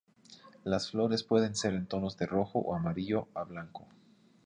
Las 0.63 0.89
flores 0.89 1.21
pueden 1.21 1.53
ser 1.53 1.75
en 1.75 1.85
tonos 1.85 2.17
de 2.17 2.25
rojo 2.25 2.57
o 2.57 2.73
amarillo 2.73 3.27
a 3.35 3.43
blanco. 3.43 3.85